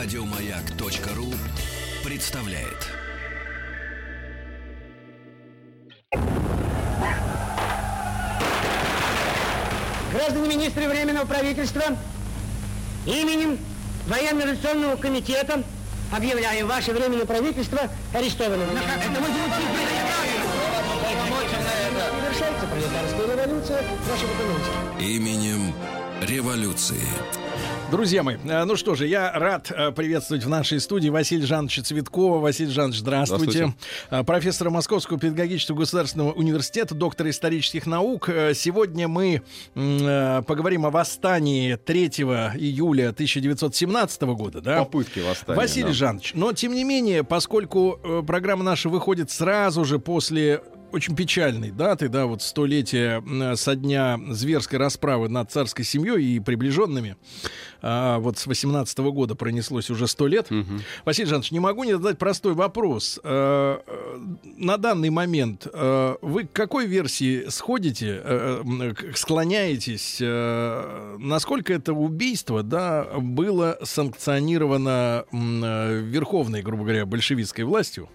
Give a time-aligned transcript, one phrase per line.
[0.00, 1.34] Радиомаяк.ру
[2.04, 2.86] представляет.
[10.12, 11.82] Граждане министры Временного правительства,
[13.06, 13.58] именем
[14.06, 15.64] Военно-революционного комитета
[16.14, 17.80] объявляю ваше Временное правительство
[18.14, 18.68] арестованным.
[18.70, 19.26] Это мы
[22.70, 23.84] пролетарская революция.
[25.00, 25.74] Именем
[26.22, 27.02] революции.
[27.90, 31.82] Друзья мои, э, ну что же, я рад э, приветствовать в нашей студии Василия Жановича
[31.82, 32.38] Цветкова.
[32.38, 33.50] Василий Жанович, здравствуйте.
[33.50, 33.78] Здравствуйте.
[34.10, 38.28] Э, Профессора Московского педагогического государственного университета, доктор исторических наук.
[38.54, 39.40] Сегодня мы
[39.74, 44.60] поговорим о восстании 3 июля 1917 года.
[44.60, 44.80] Да?
[44.80, 45.56] Попытки восстания.
[45.58, 45.92] Василий да.
[45.94, 50.60] Жанович, но тем не менее, поскольку программа наша выходит сразу же после
[50.92, 56.40] очень печальной даты, да, вот столетия м, со дня зверской расправы над царской семьей и
[56.40, 57.16] приближенными,
[57.82, 60.48] а, вот с 18 года пронеслось уже сто лет.
[61.04, 63.20] Василий Жанович, не могу не задать простой вопрос.
[63.22, 64.18] Э, э,
[64.56, 70.18] На данный момент э, вы к какой версии сходите, к- склоняетесь?
[70.20, 78.08] э, Насколько это убийство, да, было санкционировано э, верховной, грубо говоря, большевистской властью?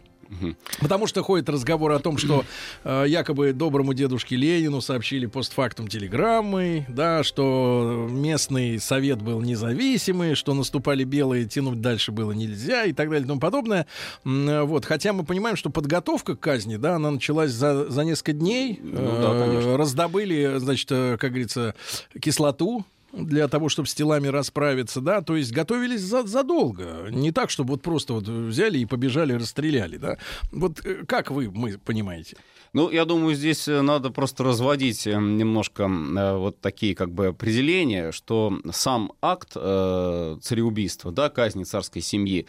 [0.79, 2.45] Потому что ходит разговор о том, что
[2.83, 10.53] э, якобы доброму дедушке Ленину сообщили постфактум телеграммой, да, что местный совет был независимый, что
[10.53, 13.85] наступали белые, тянуть дальше было нельзя и так далее и тому подобное.
[14.25, 18.33] Э, Вот, хотя мы понимаем, что подготовка к казни, да, она началась за, за несколько
[18.33, 18.79] дней.
[18.81, 19.75] Ну да, Э.
[19.75, 21.75] Раздобыли, значит, э, как говорится,
[22.19, 27.49] кислоту для того, чтобы с телами расправиться, да, то есть готовились за- задолго, не так,
[27.49, 30.17] чтобы вот просто вот взяли и побежали, расстреляли, да.
[30.51, 32.35] Вот э, как вы, мы понимаете?
[32.73, 37.27] Ну, я думаю, здесь э, надо просто разводить э, немножко э, вот такие как бы
[37.27, 42.47] определения, что сам акт э, цареубийства, да, казни царской семьи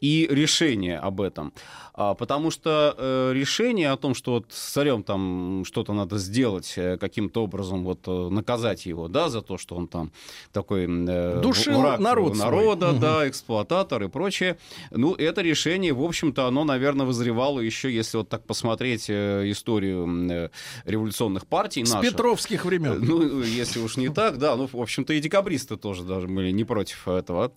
[0.00, 1.52] и решение об этом.
[1.96, 6.74] А, потому что э, решение о том, что вот с царем там что-то надо сделать,
[7.00, 10.12] каким-то образом вот наказать его, да, за то, что он там
[10.52, 12.46] такой э, Душил враг народ свой.
[12.46, 13.00] народа, Мгм.
[13.00, 14.56] да, эксплуататор и прочее.
[14.92, 20.06] Ну, это решение, в общем-то, оно, наверное, вызревало еще, если вот так посмотреть э, историю
[20.30, 20.50] э,
[20.84, 22.10] революционных партий С наших.
[22.10, 23.00] петровских времен.
[23.00, 26.64] Ну, если уж не так, да, ну, в общем-то, и декабристы тоже даже были не
[26.64, 27.52] против этого.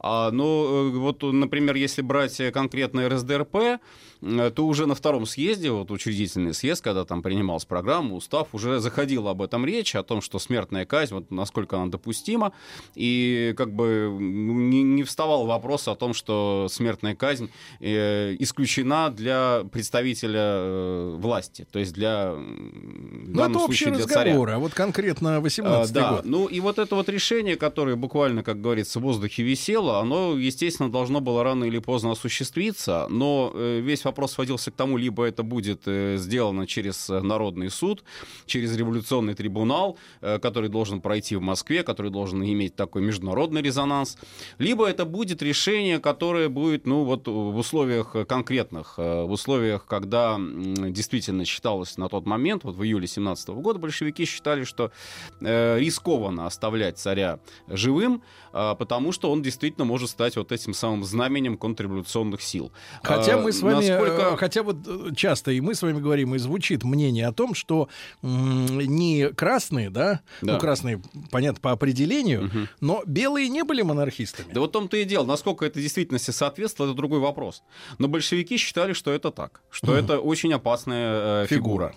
[0.00, 3.80] А, но э, вот, например, если брать конкретно РСДРП,
[4.22, 9.32] то уже на втором съезде, вот учредительный съезд, когда там принималась программа, устав, уже заходила
[9.32, 12.52] об этом речь, о том, что смертная казнь, вот насколько она допустима,
[12.94, 17.50] и как бы не, не вставал вопрос о том, что смертная казнь
[17.80, 24.06] э, исключена для представителя э, власти, то есть для, в Ну, данном это случае, для
[24.06, 24.34] царя.
[24.36, 26.24] а вот конкретно 18 А, да, год.
[26.24, 30.90] ну и вот это вот решение, которое буквально, как говорится, в воздухе висело, оно, естественно,
[30.92, 35.42] должно было рано или поздно осуществиться, но э, весь вопрос сводился к тому, либо это
[35.42, 38.04] будет э, сделано через э, Народный суд,
[38.46, 44.16] через революционный трибунал, э, который должен пройти в Москве, который должен иметь такой международный резонанс,
[44.58, 51.44] либо это будет решение, которое будет, ну вот в условиях конкретных, в условиях, когда действительно
[51.44, 54.92] считалось на тот момент, вот в июле 17 года большевики считали, что
[55.40, 58.22] рискованно оставлять царя живым,
[58.52, 62.72] потому что он действительно может стать вот этим самым знаменем контрреволюционных сил.
[63.02, 66.34] Хотя мы с вами, насколько- э, хотя вот э, часто и мы с вами говорим,
[66.34, 67.88] и звучит мнение о том, что
[68.22, 70.54] не красные, да, Да.
[70.54, 72.68] ну красные, понятно, по определению, Мгм.
[72.80, 74.52] но белые не были монархистами.
[74.52, 75.24] Да вот в том-то и дело.
[75.26, 77.62] Насколько это действительности соответствует, это другой вопрос.
[77.98, 81.94] Но большевики считали, что это так, что это очень опасная э, фигура.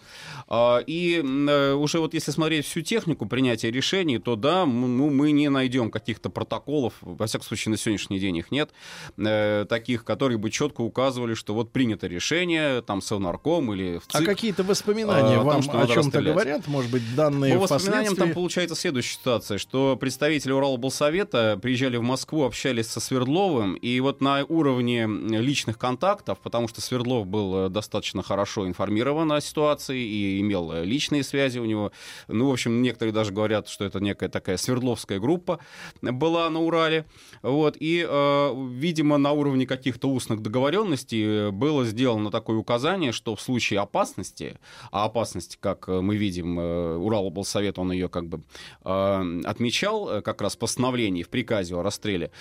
[0.48, 5.32] А, И э, уже вот если смотреть всю технику принятия решений, то да, ну, мы
[5.32, 8.70] не найдем каких-то протоколов, во всяком случае на сегодняшний день их нет,
[9.18, 14.20] э, таких, которые бы четко указывали, что вот принято решение, там Совнарком или в А
[14.20, 14.26] ЦИК.
[14.26, 16.68] какие-то воспоминания а, вам что о чем-то говорят?
[16.68, 18.26] Может быть, данные По воспоминаниям впоследствии?
[18.26, 24.22] там получается следующая ситуация, что представители Уралоблсовета приезжали в Москву, общались со Свердловым, и вот
[24.22, 30.42] на уровне личных контактов, потому что Свердлов был э, достаточно хорошо информирован о ситуации и
[30.42, 31.92] имел э, личные связи у него,
[32.28, 35.60] ну, в общем, некоторые даже говорят, что это некая такая Свердловская группа
[36.02, 37.06] была на Урале,
[37.42, 43.36] вот, и, э, видимо, на уровне каких-то устных договоренностей э, было сделано такое указание, что
[43.36, 44.58] в случае опасности,
[44.92, 48.44] а опасности, как э, мы видим, э, Уралоблсовет, он ее как бы
[48.86, 52.32] э, отмечал как раз постановлении в приказе о расстреле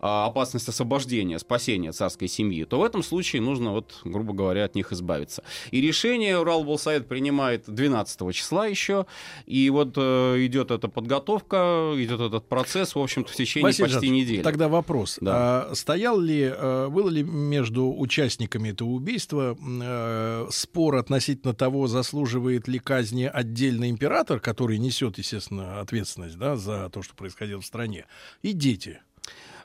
[0.00, 4.92] опасность освобождения, спасения царской семьи, то в этом случае нужно, вот, грубо говоря, от них
[4.92, 5.42] избавиться.
[5.70, 9.06] И решение Уралболсовет принимает 12 числа еще,
[9.46, 14.42] и вот идет эта подготовка, идет этот процесс, в общем-то, в течение Василий почти недели.
[14.42, 15.18] Тогда вопрос.
[15.20, 15.32] Да.
[15.70, 16.52] А, стоял ли,
[16.90, 24.40] было ли между участниками этого убийства э, спор относительно того, заслуживает ли казни отдельный император,
[24.40, 28.06] который несет, естественно, ответственность да, за то, что происходило в стране,
[28.42, 29.00] и дети?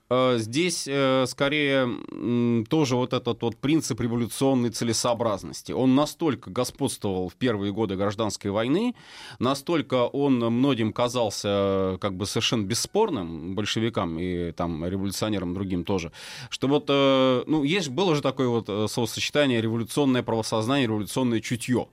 [0.10, 5.72] Э, здесь э, скорее тоже вот этот вот принцип революционной целесообразности.
[5.72, 8.96] Он настолько господствовал в первые годы гражданской войны,
[9.40, 16.12] настолько он многим казался э, как бы совершенно бесспорным, большевикам и там революционерам другим тоже,
[16.50, 21.88] что вот, ну, есть, было же такое вот словосочетание революционное правосознание, революционное чутье.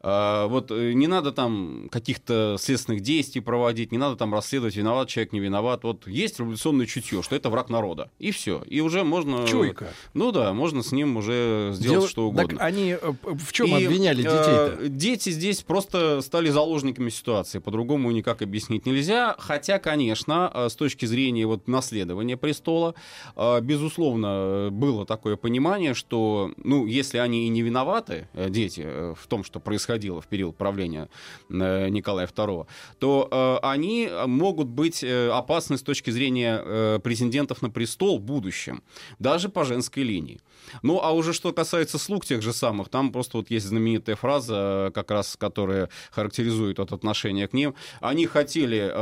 [0.00, 5.08] А, вот э, не надо там каких-то следственных действий проводить, не надо там расследовать, виноват
[5.08, 5.82] человек, не виноват.
[5.82, 8.10] Вот есть революционное чутье, что это враг народа.
[8.18, 8.62] И все.
[8.66, 9.46] И уже можно...
[9.48, 9.88] Чуйка.
[10.14, 12.08] Ну да, можно с ним уже сделать Дел...
[12.08, 12.58] что угодно.
[12.58, 14.76] Так они э, в чем и, обвиняли детей-то?
[14.80, 17.58] Э, дети здесь просто стали заложниками ситуации.
[17.58, 19.34] По-другому никак объяснить нельзя.
[19.38, 22.94] Хотя, конечно, с точки зрения вот наследования престола,
[23.36, 29.58] безусловно, было такое понимание, что, ну, если они и не виноваты, дети, в том, что
[29.58, 31.08] происходит происходило в период правления
[31.48, 32.66] э, Николая II,
[32.98, 38.82] то э, они могут быть э, опасны с точки зрения претендентов на престол в будущем,
[39.18, 40.40] даже по женской линии.
[40.82, 44.90] Ну, а уже что касается слуг тех же самых, там просто вот есть знаменитая фраза,
[44.94, 47.74] как раз, которая характеризует это отношение к ним.
[48.00, 48.92] Они хотели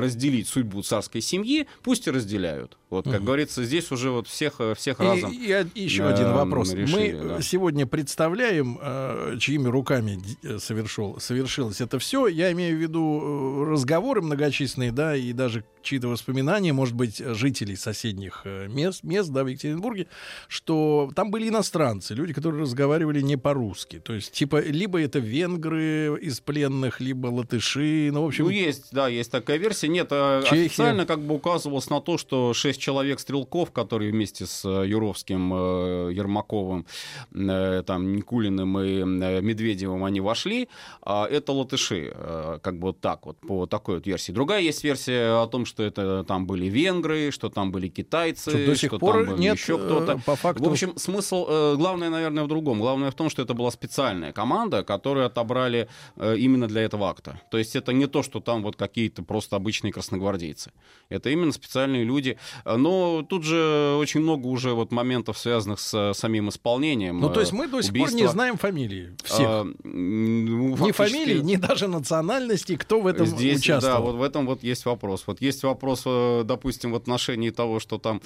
[0.00, 2.76] разделить судьбу царской семьи, пусть и разделяют.
[2.90, 3.26] Вот, как угу.
[3.26, 5.32] говорится, здесь уже вот всех, всех разом.
[5.32, 6.74] И, и еще э, один вопрос.
[6.74, 7.42] Решили, Мы да.
[7.42, 12.26] сегодня представляем, э, чьими руками Э, совершил, совершилось это все.
[12.26, 17.76] Я имею в виду э, разговоры многочисленные, да, и даже чьи-то воспоминания, может быть, жителей
[17.76, 20.06] соседних э, мест, мест, да, в Екатеринбурге,
[20.48, 24.00] что там были иностранцы, люди, которые разговаривали не по-русски.
[24.00, 28.44] То есть, типа, либо это венгры из пленных, либо латыши, ну, в общем...
[28.44, 29.88] Ну, есть, да, есть такая версия.
[29.88, 30.66] Нет, а Чехия.
[30.66, 35.52] официально как бы указывалось на то, что шесть человек-стрелков, которые вместе с Юровским,
[36.10, 36.86] Ермаковым,
[37.32, 40.68] там, Никулиным и Медведевым, они вошли,
[41.02, 44.32] а это латыши, э, как бы вот так вот, по такой вот версии.
[44.32, 48.66] Другая есть версия о том, что это там были венгры, что там были китайцы, что,
[48.66, 50.12] до сих что пор там нет, еще кто-то.
[50.12, 50.64] Э, по факту...
[50.64, 52.80] В общем, смысл, э, главное, наверное, в другом.
[52.80, 57.40] Главное в том, что это была специальная команда, которую отобрали именно для этого акта.
[57.50, 60.72] То есть это не то, что там вот какие-то просто обычные красногвардейцы.
[61.08, 62.38] Это именно специальные люди.
[62.64, 67.20] Но тут же очень много уже вот моментов, связанных с самим исполнением.
[67.20, 68.16] Ну, то есть мы до сих убийства.
[68.16, 69.46] пор не знаем фамилии всех.
[69.48, 69.66] А,
[70.12, 73.96] ну, ни фамилии, ни даже национальности, кто в этом Здесь, участвовал.
[73.96, 75.24] Да, вот в этом вот есть вопрос.
[75.26, 78.20] Вот есть вопрос, э, допустим, в отношении того, что там,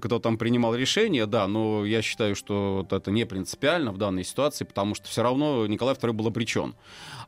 [0.00, 4.24] кто там принимал решение, да, но я считаю, что вот это не принципиально в данной
[4.24, 6.74] ситуации, потому что все равно Николай II был обречен.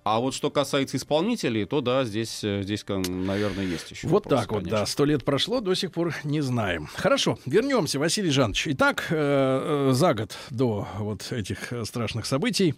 [0.03, 4.09] А вот что касается исполнителей, то да, здесь, э, здесь наверное, есть еще.
[4.09, 4.87] Вот вопрос, так вот, да.
[4.87, 6.89] Сто лет прошло, до сих пор не знаем.
[6.95, 8.69] Хорошо, вернемся, Василий Жанович.
[8.69, 12.75] Итак, э, э, за год до вот этих страшных событий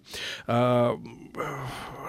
[0.47, 0.97] э,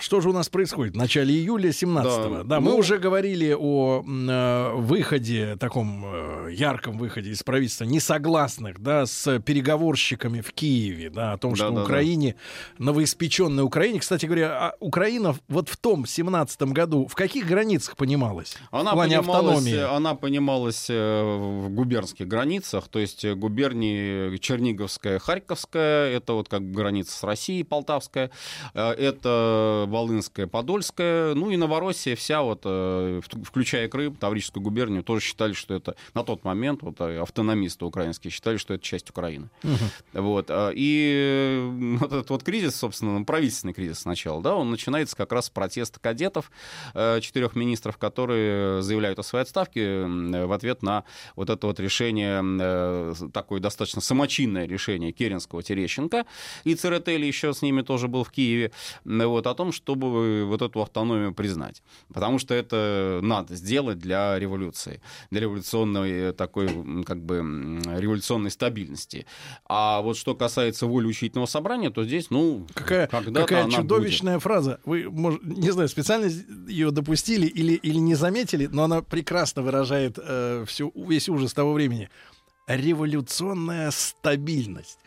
[0.00, 0.94] что же у нас происходит?
[0.94, 2.36] В начале июля 17-го.
[2.38, 2.78] Да, да мы ну...
[2.78, 10.40] уже говорили о э, выходе, таком э, ярком выходе из правительства несогласных, да, с переговорщиками
[10.40, 12.34] в Киеве, да, о том, да, что да, Украине,
[12.78, 12.86] да.
[12.86, 18.56] новоиспеченной Украине, кстати говоря, а Украина вот в том 17-м году в каких границах понималась?
[18.70, 19.96] Она в плане понималась, автономии?
[19.96, 27.16] Она понималась э, в губернских границах, то есть губернии Черниговская, Харьковская, это вот как граница
[27.16, 28.30] с Россией, Полтавская,
[28.74, 35.24] э, это Волынская, Подольская, ну и Новороссия вся, вот, э, включая Крым, Таврическую губернию, тоже
[35.24, 39.48] считали, что это на тот момент, вот, э, автономисты украинские считали, что это часть Украины.
[39.62, 40.22] Угу.
[40.22, 45.16] Вот, э, и вот этот вот кризис, собственно, ну, правительственный кризис сначала, да, он начинается
[45.16, 46.50] как раз с протеста кадетов,
[46.94, 51.04] четырех министров, которые заявляют о своей отставке в ответ на
[51.36, 56.24] вот это вот решение, такое достаточно самочинное решение Керенского, Терещенко,
[56.64, 58.72] и Церетели еще с ними тоже был в Киеве,
[59.04, 61.82] вот, о том, чтобы вот эту автономию признать.
[62.12, 66.68] Потому что это надо сделать для революции, для революционной такой,
[67.04, 67.36] как бы,
[67.96, 69.26] революционной стабильности.
[69.66, 74.42] А вот что касается воли учительного собрания, то здесь, ну, какая, какая чудовищная будет.
[74.42, 74.80] фраза.
[74.84, 76.30] Вы, может, не знаю, специально
[76.68, 81.72] ее допустили или, или не заметили, но она прекрасно выражает э, всю, весь ужас того
[81.72, 82.08] времени.
[82.66, 84.98] Революционная стабильность.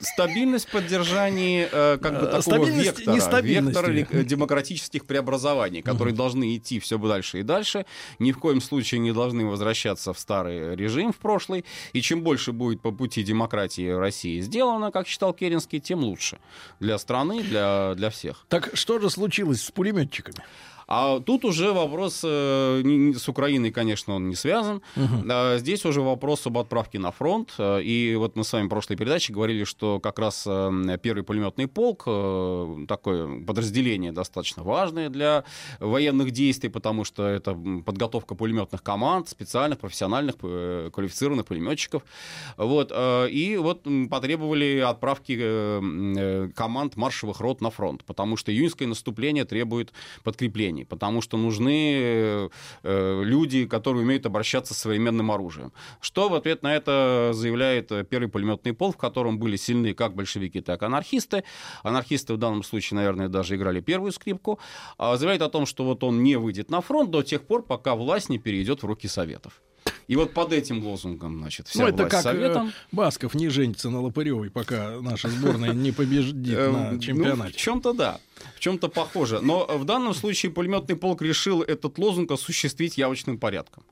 [0.00, 6.18] Стабильность поддержания э, как бы такого вектора, вектора демократических преобразований, которые угу.
[6.18, 7.86] должны идти все дальше и дальше,
[8.18, 12.52] ни в коем случае не должны возвращаться в старый режим, в прошлый, и чем больше
[12.52, 16.38] будет по пути демократии в России сделано, как считал Керенский, тем лучше
[16.80, 18.44] для страны, для, для всех.
[18.48, 20.38] Так что же случилось с пулеметчиками?
[20.88, 24.82] А тут уже вопрос э, с Украиной, конечно, он не связан.
[24.96, 25.58] Угу.
[25.58, 27.54] Здесь уже вопрос об отправке на фронт.
[27.58, 31.24] Э, и вот мы с вами в прошлой передаче говорили, что как раз э, первый
[31.24, 32.04] пулеметный полк,
[32.86, 35.44] такое подразделение достаточно важное для
[35.80, 42.02] военных действий, потому что это подготовка пулеметных команд, специальных, профессиональных, квалифицированных пулеметчиков.
[42.56, 49.92] Вот, и вот потребовали отправки команд маршевых рот на фронт, потому что июньское наступление требует
[50.22, 52.48] подкрепления вооружений, потому что нужны
[52.82, 55.72] э, люди, которые умеют обращаться с современным оружием.
[56.00, 60.14] Что в ответ на это заявляет э, первый пулеметный пол, в котором были сильны как
[60.14, 61.42] большевики, так и анархисты.
[61.82, 64.58] Анархисты в данном случае, наверное, даже играли первую скрипку.
[64.98, 67.94] А заявляет о том, что вот он не выйдет на фронт до тех пор, пока
[67.94, 69.62] власть не перейдет в руки Советов.
[70.08, 72.68] И вот под этим лозунгом, значит, вся ну, это как советом.
[72.68, 77.52] Э, Басков не женится на Лопыревой, пока наша сборная не победит на ну, чемпионате.
[77.52, 78.20] в чем-то да,
[78.54, 79.40] в чем-то похоже.
[79.40, 83.82] Но в данном случае пулеметный полк решил этот лозунг осуществить явочным порядком.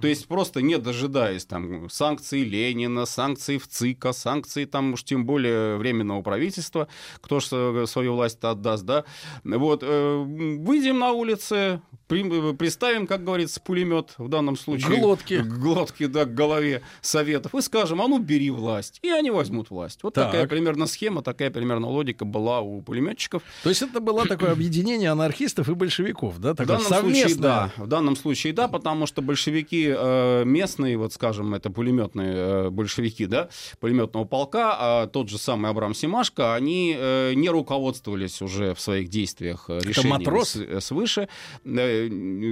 [0.00, 5.76] То есть просто не дожидаясь там санкций Ленина, санкций ВЦИКа, санкций там уж тем более
[5.76, 6.88] временного правительства,
[7.20, 9.04] кто же свою власть отдаст, да,
[9.44, 14.98] вот, э, выйдем на улицы, при, приставим, как говорится, пулемет в данном случае.
[14.98, 15.34] Глотки.
[15.34, 20.00] Глотки, да, к голове советов и скажем, а ну бери власть, и они возьмут власть.
[20.02, 20.26] Вот так.
[20.26, 23.42] такая примерно схема, такая примерно логика была у пулеметчиков.
[23.62, 26.54] То есть это было такое объединение анархистов и большевиков, да?
[26.54, 27.22] Такое в данном совместное...
[27.22, 27.72] случае, да.
[27.76, 32.70] В данном случае, да, потому что большевики большевики э, местные, вот скажем, это пулеметные э,
[32.70, 33.48] большевики, да,
[33.80, 39.08] пулеметного полка, а тот же самый Абрам Симашко, они э, не руководствовались уже в своих
[39.08, 40.58] действиях решениями матрос?
[40.80, 41.28] свыше.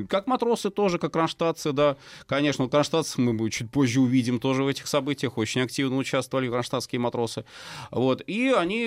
[0.09, 1.97] Как матросы тоже, как кронштадтцы, да.
[2.27, 7.45] Конечно, кронштадтцев мы чуть позже увидим тоже в этих событиях, очень активно участвовали кронштадтские матросы.
[7.91, 8.23] Вот.
[8.27, 8.87] И они,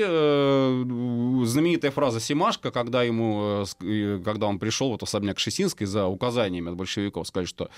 [1.46, 3.65] знаменитая фраза Симашко, когда ему,
[4.24, 7.70] когда он пришел вот особняк Шесинской за указаниями от большевиков, сказали, что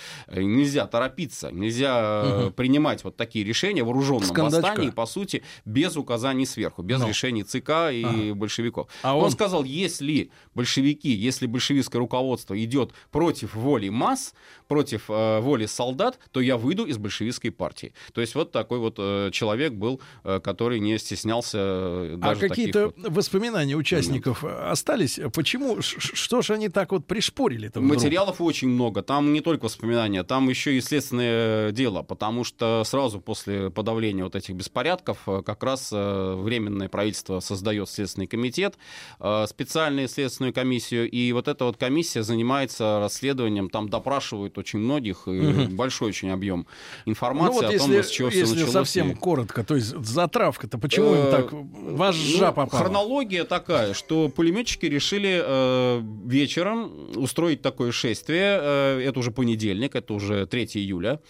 [0.44, 2.52] нельзя торопиться, нельзя угу.
[2.52, 7.08] принимать вот такие решения в вооруженном восстании, по сути, без указаний сверху, без Но.
[7.08, 8.36] решений ЦК и ага.
[8.36, 8.88] большевиков.
[9.02, 9.26] А он...
[9.26, 14.34] он сказал, если большевики, если большевистское руководство идет против воли масс,
[14.68, 17.94] против э, воли солдат, то я выйду из большевистской партии.
[18.14, 22.46] То есть вот такой вот э, человек был, э, который не стеснялся э, а даже
[22.46, 24.72] А какие-то вот воспоминания участников моментов.
[24.72, 25.20] остались?
[25.34, 25.82] Почему?
[25.82, 27.72] Что же они так вот пришпорили?
[27.76, 29.02] Материалов очень много.
[29.02, 34.36] Там не только воспоминания, там еще и следственное дело, потому что сразу после подавления вот
[34.36, 38.78] этих беспорядков э, как раз э, Временное правительство создает Следственный комитет,
[39.20, 45.28] э, специальную следственную комиссию, и вот эта вот комиссия занимается расследованием, там допрашивают очень многих,
[45.28, 45.76] и угу.
[45.76, 46.68] большой очень объем
[47.06, 48.74] информации ну, вот о том, если, с чего если все началось.
[48.74, 49.16] совсем и...
[49.16, 52.84] коротко, то есть затравка-то почему им так вожжа ну, попала?
[52.84, 60.14] Хронология такая, что пулеметчики решили э, вечером устроить такое шествие, э, это уже понедельник, это
[60.18, 61.22] уже 3 июля,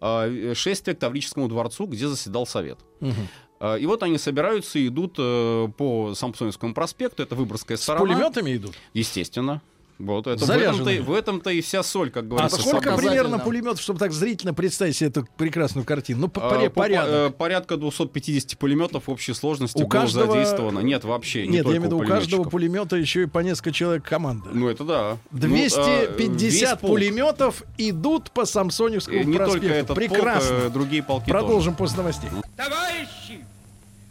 [0.00, 2.78] э, шествие к Таврическому дворцу, где заседал Совет.
[3.00, 3.76] Угу.
[3.80, 8.04] И вот они собираются и идут э, по Самсоневскому проспекту, это Выборгская сторона.
[8.04, 8.74] С пулеметами идут?
[8.92, 9.62] Естественно.
[9.98, 12.58] Вот это в этом-то, в этом-то и вся соль, как говорится.
[12.58, 16.22] А сколько примерно пулеметов, чтобы так зрительно представить себе эту прекрасную картину?
[16.22, 16.74] Ну, по, а, порядок.
[16.74, 20.32] По, э, порядка 250 пулеметов в общей сложности у было каждого...
[20.32, 20.80] задействовано.
[20.80, 21.46] Нет, вообще.
[21.46, 24.50] Нет, не я имею в виду, у каждого пулемета еще и по несколько человек команда.
[24.52, 25.18] Ну, это да.
[25.30, 27.54] 250 ну, а, полк...
[27.78, 29.60] идут по Самсоневскому не проспекту.
[29.60, 30.56] Только этот Прекрасно.
[30.56, 31.78] Полк, э, другие полки Продолжим тоже.
[31.78, 32.30] после новостей.
[32.54, 33.44] Товарищи,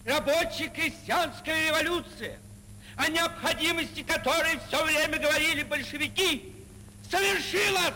[0.03, 2.39] рабочая крестьянская революция
[2.97, 6.53] о необходимости которой все время говорили большевики,
[7.09, 7.93] совершилось!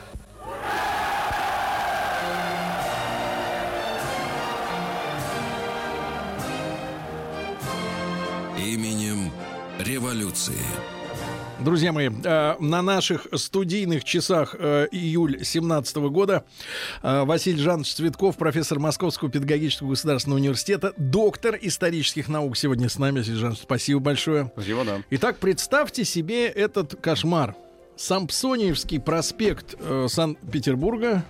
[8.57, 9.31] Именем
[9.79, 10.98] революции.
[11.59, 16.45] Друзья мои, э, на наших студийных часах э, июль 17 года
[17.03, 23.19] э, Василий Жанович Цветков, профессор Московского педагогического государственного университета, доктор исторических наук сегодня с нами.
[23.19, 24.49] Василий Жанович, спасибо большое.
[24.53, 25.01] Спасибо, да.
[25.09, 27.55] Итак, представьте себе этот кошмар.
[27.97, 29.75] Сампсониевский проспект
[30.07, 31.25] Санкт-Петербурга,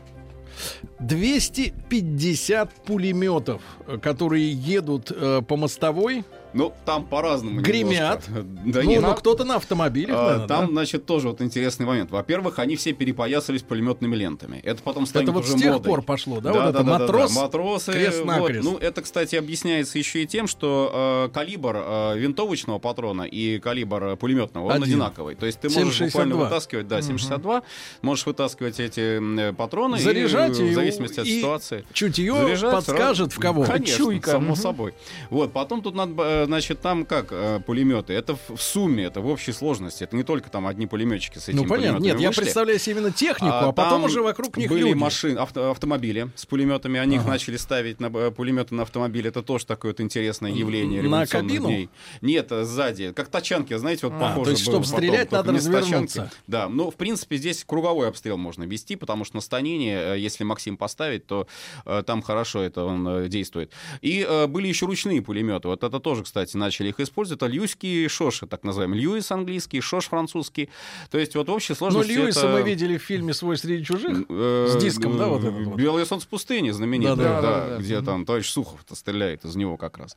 [0.99, 3.63] 250 пулеметов,
[4.03, 5.11] которые едут
[5.47, 7.61] по мостовой, Ну, там по-разному.
[7.61, 8.23] Гремят.
[8.65, 10.71] Да ну, нет, ну, кто-то на автомобилях, а, наверное, Там, да?
[10.71, 12.11] значит, тоже вот интересный момент.
[12.11, 14.59] Во-первых, они все перепоясались пулеметными лентами.
[14.63, 15.85] Это потом станет Это вот уже с тех модой.
[15.87, 16.51] пор пошло, да?
[16.51, 17.91] Да, вот да, это да, матрос, да, матросы.
[17.91, 18.65] крест-накрест.
[18.65, 18.73] вот.
[18.73, 24.03] Ну, это, кстати, объясняется еще и тем, что э, калибр э, винтовочного патрона и калибр
[24.03, 24.83] э, пулеметного, он Один.
[24.83, 25.35] одинаковый.
[25.35, 26.05] То есть ты можешь 7,62.
[26.05, 27.63] буквально вытаскивать, да, 7,62,
[28.01, 31.85] можешь вытаскивать эти патроны Заряжать и, и- в зависимости от и ситуации.
[31.93, 32.33] чутье
[32.71, 33.29] подскажет, сразу.
[33.29, 33.63] в кого.
[33.63, 34.31] Конечно, Чуйка.
[34.31, 34.55] само Мгм.
[34.55, 34.93] собой.
[35.29, 38.13] Вот, потом тут надо, э, значит, там как э, пулеметы.
[38.13, 40.03] Это в сумме, это в общей сложности.
[40.03, 41.87] Это не только там одни пулеметчики с этими Ну, понятно.
[41.97, 42.41] Нет, пулеметами я вышли.
[42.41, 44.93] представляю себе именно технику, а, потом там уже вокруг них были люди.
[44.93, 46.99] машины, авто- автомобили с пулеметами.
[46.99, 47.31] Они их Ага.
[47.31, 49.27] начали ставить на э, пулеметы на автомобиль.
[49.27, 51.67] Это тоже такое вот интересное явление На кабину?
[51.67, 51.89] дней.
[52.21, 53.11] Нет, э, сзади.
[53.13, 56.21] Как тачанки, знаете, вот А, похоже то есть, было чтоб потом, стрелять, надо развернуться.
[56.21, 56.35] тачанки.
[56.47, 60.77] Да, ну, в принципе, здесь круговой обстрел можно вести, потому что на станине, если Максим
[60.77, 61.47] поставить, то
[61.85, 63.71] э, там хорошо это он э, действует.
[64.01, 65.67] И э, были еще ручные пулеметы.
[65.67, 67.41] Вот это тоже, кстати, начали их использовать.
[67.41, 69.01] Это льюйские шоши, так называемые.
[69.01, 70.69] Льюис английский, шош французский.
[71.09, 72.49] То есть вот в общей Ну, сложности Льюиса это...
[72.49, 74.25] мы видели в фильме «Свой среди чужих».
[74.29, 75.75] Э, С диском, да, вот этот вот?
[75.75, 77.41] Белое солнце пустыни, знаменитый, Да-да.
[77.41, 77.77] да, Да-да-да.
[77.81, 80.15] где там товарищ Сухов-то стреляет из него как раз.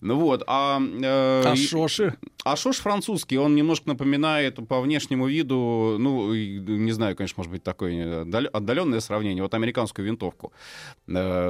[0.00, 0.80] Ну вот, а...
[0.80, 2.14] э, А Шоши?
[2.44, 7.64] а Шош французский, он немножко напоминает по внешнему виду, ну, не знаю, конечно, может быть,
[7.64, 8.22] такое
[8.52, 10.52] отдаленное сравнение, вот американскую винтовку.
[11.08, 11.48] Э,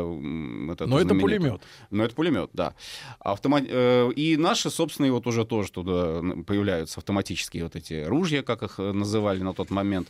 [0.72, 1.60] эту Но это пулемет.
[1.90, 2.74] Ну, это пулемет, да.
[3.20, 8.62] Автома- э, И наши, собственно, вот уже тоже туда появляются автоматические вот эти ружья, как
[8.62, 10.08] их э, называли на тот момент.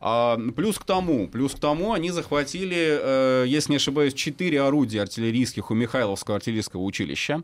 [0.00, 5.02] А, плюс к тому, плюс к тому, они захватили, э, если не ошибаюсь, четыре орудия
[5.02, 7.42] артиллерийских у Михайловского артиллерийского училища.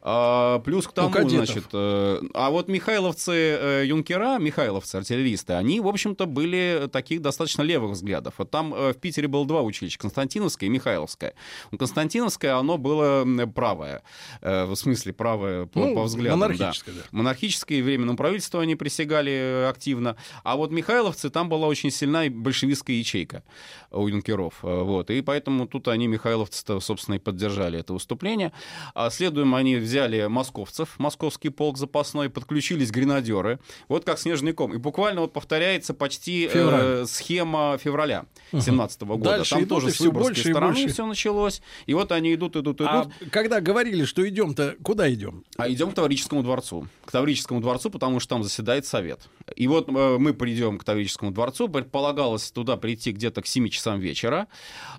[0.00, 5.88] А, плюс к тому, значит, э, а вот михайловцы э, юнкера, михайловцы артиллеристы, они, в
[5.88, 8.34] общем-то, были таких достаточно левых взглядов.
[8.38, 11.34] Вот там э, в Питере было два училища, Константиновское и Михайловское.
[11.72, 14.02] Ну, Константиновское, оно было правое,
[14.40, 16.40] э, в смысле правое по, Ну, по взглядам.
[16.40, 16.46] да.
[16.48, 17.00] монархическое, да.
[17.10, 20.16] Монархическое и временному правительству они присягали э, активно.
[20.44, 23.42] А вот Михайловцы, там была очень сильная большевистская ячейка
[23.90, 24.60] у юнкеров.
[24.62, 25.10] э, Вот.
[25.10, 28.52] И поэтому тут они, михайловцы, собственно, и поддержали это выступление.
[28.94, 33.58] А следуем они взяли московцев, московский полк запасной, подключились гренадеры.
[33.88, 34.72] Вот как снежный ком.
[34.74, 39.24] И буквально вот повторяется почти э, схема февраля 17 года.
[39.24, 40.88] Дальше Там идут, тоже с всё выборгской больше и стороны больше.
[40.92, 41.62] все началось.
[41.86, 42.88] И вот они идут, идут, идут.
[42.88, 45.44] А когда говорили, что идем-то, куда идем?
[45.56, 46.86] А идем к Таврическому дворцу.
[47.04, 49.28] К Таврическому дворцу, потому что там заседает совет.
[49.56, 51.68] И вот э, мы придем к Таврическому дворцу.
[51.68, 54.46] Предполагалось туда прийти где-то к 7 часам вечера.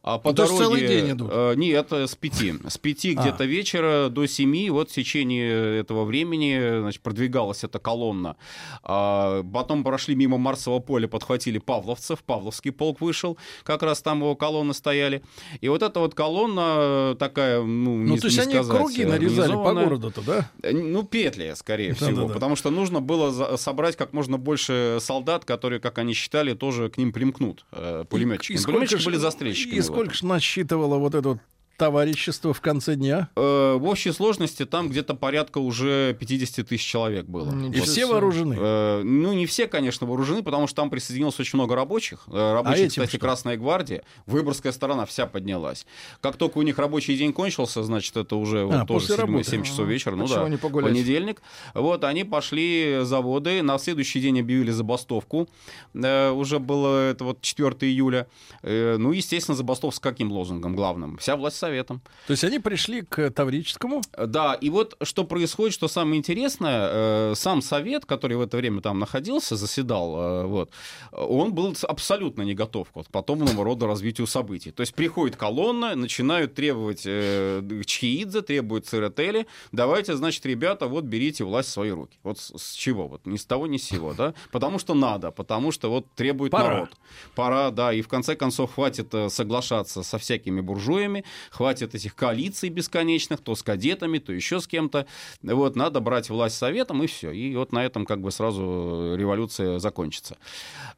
[0.01, 0.77] А по Ну, то есть дороге...
[0.77, 1.29] целый день идут?
[1.31, 2.34] э, нет, э, с 5.
[2.71, 3.21] С 5 А.
[3.21, 4.69] где-то вечера до 7.
[4.80, 8.38] Вот в течение этого времени значит, продвигалась эта колонна.
[8.84, 12.24] А, потом прошли мимо Марсового поля, подхватили павловцев.
[12.24, 13.38] Павловский полк вышел.
[13.63, 15.22] Как раз там его колонны стояли.
[15.60, 16.76] И вот эта вот колонна
[17.12, 20.50] э, такая, ну, Ну, не- то есть не они сказать, круги нарезали по городу-то, да?
[20.63, 22.22] Э, Ну, петли, скорее Да, всего.
[22.22, 22.34] да, да.
[22.34, 26.98] Потому что нужно было собрать как можно больше солдат, которые, как они считали, тоже к
[26.98, 27.65] ним примкнут.
[27.74, 28.63] Э, пулеметчики.
[28.63, 29.78] Пулеметчики были застрельщиками.
[29.78, 30.13] И сколько этом.
[30.15, 31.39] ж насчитывало вот это вот
[31.80, 33.30] товарищество в конце дня?
[33.36, 37.50] Э, в общей сложности там где-то порядка уже 50 тысяч человек было.
[37.52, 37.88] Ничего И Вот.
[37.89, 38.56] все вооружены.
[38.60, 42.26] Э, ну, не все, конечно, вооружены, потому что там присоединилось очень много рабочих.
[42.28, 43.20] Э, Рабочие, А кстати, что?
[43.20, 44.04] Красная гвардия.
[44.28, 45.86] Выборгская сторона вся поднялась.
[46.22, 49.26] Как только у них рабочий день кончился, значит, это уже вот А, тоже после 7,
[49.26, 49.63] работы.
[49.63, 50.15] часов вечера.
[50.15, 50.92] Ну Почему да, не погулять?
[50.92, 51.42] понедельник.
[51.74, 53.62] Вот, они пошли заводы.
[53.63, 55.48] На следующий день объявили забастовку.
[55.94, 58.28] Э, уже было это вот 4 июля.
[58.63, 61.18] Э, ну, естественно, забастовка с каким лозунгом главным?
[61.18, 62.01] Вся власть советом.
[62.27, 64.01] То есть они пришли к Таврическому.
[64.17, 68.82] Да, и вот что происходит, что самое интересное, э, сам совет, который в это время
[68.82, 70.71] там находился, заседал, э, вот,
[71.12, 74.71] он был абсолютно не готов к вот подобного рода развитию событий.
[74.71, 81.43] То есть приходит колонна, начинают требовать э, Чхиидзе, требуют Церетели, давайте, значит, ребята, вот берите
[81.43, 82.17] власть в свои руки.
[82.23, 83.08] Вот с, с чего?
[83.08, 84.34] Вот ни с того, ни с сего, да?
[84.51, 86.69] Потому что надо, потому что вот требует Пора.
[86.69, 86.89] народ.
[87.36, 91.23] Пора, да, и в конце концов хватит э, соглашаться со всякими буржуями,
[91.60, 95.06] хватит этих коалиций бесконечных, то с кадетами, то еще с кем-то.
[95.43, 97.32] Вот, надо брать власть советом, и все.
[97.32, 100.38] И вот на этом как бы сразу революция закончится.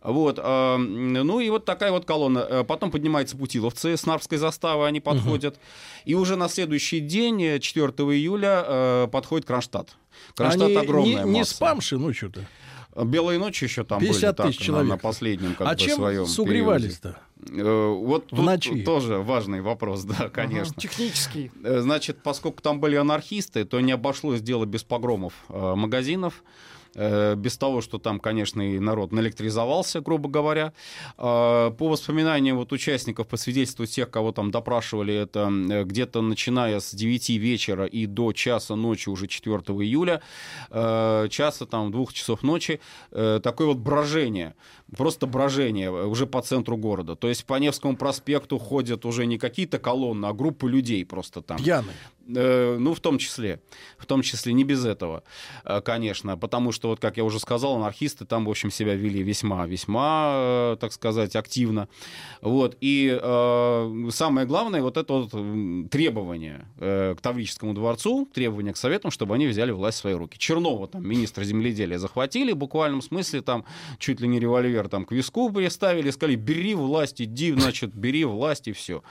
[0.04, 2.46] Вот, а, ну и вот такая вот колонна.
[2.48, 5.60] Э, Потом поднимаются путиловцы с Нарвской заставы, они подходят.
[6.06, 9.98] И уже на следующий день, э, 4 июля, э, подходит Кронштадт.
[10.36, 11.56] Кронштадт они огромная не, не масса.
[11.56, 12.46] спамши, ну что-то.
[12.96, 14.90] Белые ночи еще там 50 были, тысяч так, человек.
[14.90, 17.18] На, на последнем как а бы чем своем сугревались-то?
[17.50, 18.84] Э, Вот тут ночи?
[18.84, 20.76] тоже важный вопрос, да, конечно.
[20.80, 21.52] Технический.
[21.64, 26.44] Э, Значит, поскольку там были анархисты, то не обошлось дело без погромов э, магазинов.
[26.96, 30.74] Э, без того, что там, конечно, и народ наэлектризовался, грубо говоря.
[31.18, 36.80] Э, по воспоминаниям вот участников, по свидетельству тех, кого там допрашивали, это э, где-то начиная
[36.80, 40.22] с 9 вечера и до часа ночи уже 4 июля,
[40.70, 44.56] часа там двух часов ночи, такое вот брожение,
[44.96, 47.16] просто брожение уже по центру города.
[47.16, 51.58] То есть по Невскому проспекту ходят уже не какие-то колонны, а группы людей просто там.
[51.58, 51.96] Пьяные.
[52.36, 53.62] Э, ну, в том числе.
[53.98, 55.24] В том числе не без этого,
[55.64, 56.38] э, конечно.
[56.38, 60.78] Потому что, вот, как я уже сказал, анархисты там, в общем, себя вели весьма-весьма, э,
[60.80, 61.88] так сказать, активно.
[62.42, 62.78] Вот.
[62.82, 69.36] И э, самое главное, вот это вот требование к Таврическому дворцу, требование к советам, чтобы
[69.36, 70.38] они взяли власть в свои руки.
[70.38, 73.66] Чернова, там, министра земледелия, захватили, в буквальном смысле, там,
[73.98, 78.68] чуть ли не револьвер там к виску приставили, сказали, бери власть, иди, значит, бери власть,
[78.68, 79.04] и все.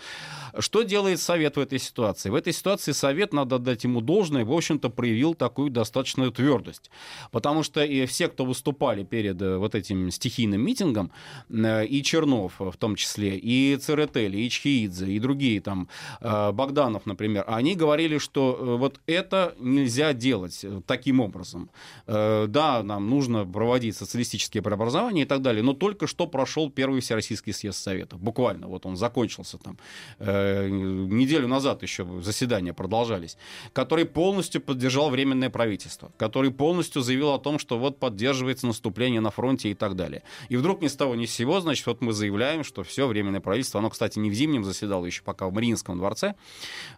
[0.58, 2.30] Что делает совет в этой ситуации?
[2.30, 6.90] В этой ситуации совет, надо дать ему должное, в общем-то, проявил такую достаточную твердость.
[7.30, 11.10] Потому что и все, кто выступали перед э, вот этим стихийным митингом,
[11.48, 15.88] э, и Чернов в том числе, и Церетели, и Чхиидзе, и другие там,
[16.20, 21.70] э, Богданов, например, они говорили, что вот это нельзя делать таким образом.
[22.06, 27.52] Да, нам нужно проводить социалистические преобразования и так далее, но только что прошел первый Всероссийский
[27.52, 28.20] съезд Советов.
[28.20, 29.78] Буквально, вот он закончился там
[30.20, 33.36] неделю назад еще заседания продолжались,
[33.72, 39.30] который полностью поддержал Временное правительство, который полностью заявил о том, что вот поддерживается наступление на
[39.30, 40.22] фронте и так далее.
[40.48, 43.40] И вдруг ни с того ни с сего, значит, вот мы заявляем, что все, Временное
[43.40, 46.34] правительство, оно, кстати, не в Зимнем заседало еще пока в Мариинском дворце,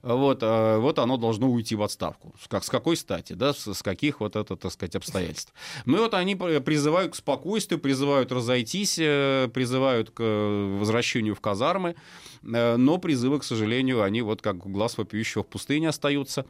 [0.03, 2.35] вот, э, вот оно должно уйти в отставку.
[2.49, 5.53] Как, с какой стати, да, с, с каких вот это, так сказать, обстоятельств.
[5.85, 11.41] Ну и вот они призывают к спокойствию, призывают разойтись, э, призывают к э, возвращению в
[11.41, 11.97] казармы,
[12.43, 16.47] но призывы, к сожалению, они вот как глаз вопиющего в пустыне остаются.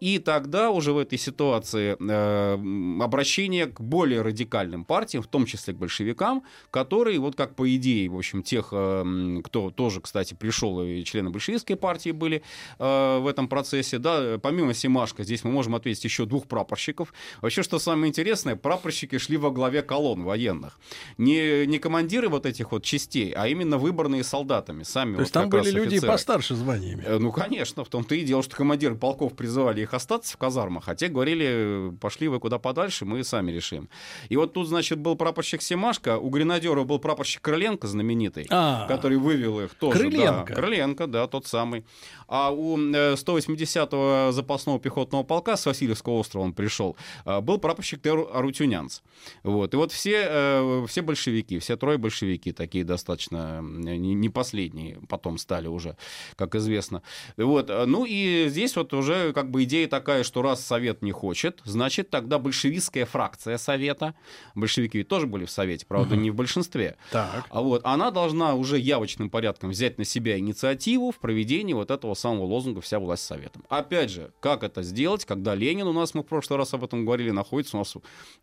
[0.00, 5.74] И тогда уже в этой ситуации э, обращение к более радикальным партиям, в том числе
[5.74, 10.82] к большевикам, которые, вот как по идее, в общем, тех, э, кто тоже, кстати, пришел,
[10.82, 12.42] и члены большевистской партии были
[12.78, 17.12] э, в этом процессе, да, помимо Семашка, здесь мы можем ответить еще двух прапорщиков.
[17.40, 20.78] Вообще, что самое интересное, прапорщики шли во главе колонн военных.
[21.18, 25.14] Не, не командиры вот этих вот частей, а именно выбранные солдатами, сами.
[25.16, 26.12] То есть там были люди офицеры.
[26.12, 27.04] постарше званиями?
[27.18, 30.94] Ну, конечно, в том-то и дело, что командиры полков призывали их остаться в казармах, а
[30.94, 33.88] те говорили, пошли вы куда подальше, мы сами решим.
[34.28, 38.86] И вот тут, значит, был прапорщик Семашко, у гренадеров был прапорщик Крыленко знаменитый, А-а-а.
[38.86, 39.98] который вывел их тоже.
[39.98, 40.54] Крыленко?
[40.54, 41.84] Да, Крыленко, да, тот самый.
[42.28, 48.00] А у 180-го э, запасного пехотного полка с Васильевского острова он пришел, э, был прапорщик
[48.00, 49.00] Тер Арутюнянц.
[49.42, 49.74] Вот.
[49.74, 55.66] И вот все, э, все большевики, все трое большевики, такие достаточно не последние, потом стали
[55.66, 55.96] уже,
[56.36, 57.02] как известно.
[57.36, 57.68] Вот.
[57.86, 62.10] Ну и здесь вот уже как бы идея такая, что раз Совет не хочет, значит
[62.10, 64.14] тогда большевистская фракция Совета,
[64.54, 66.22] большевики ведь тоже были в Совете, правда, угу.
[66.22, 67.46] не в большинстве, так.
[67.50, 72.14] а вот она должна уже явочным порядком взять на себя инициативу в проведении вот этого
[72.14, 73.64] самого лозунга «Вся власть Советам».
[73.68, 77.04] Опять же, как это сделать, когда Ленин у нас, мы в прошлый раз об этом
[77.04, 77.94] говорили, находится у нас,